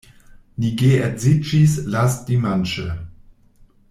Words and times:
Ni 0.61 0.69
geedziĝis 0.79 1.75
lastdimanĉe. 1.97 2.87